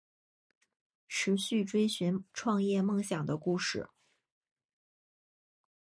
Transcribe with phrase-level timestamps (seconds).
[1.07, 3.87] 持续追寻创业梦想的故事